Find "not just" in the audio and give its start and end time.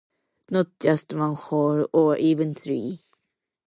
0.49-1.13